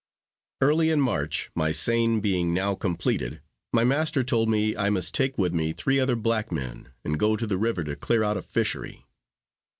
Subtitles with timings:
[0.61, 3.39] Early in March, my seine being now completed,
[3.71, 7.35] my master told me I must take with me three other black men, and go
[7.37, 9.05] to the river to clear out a fishery.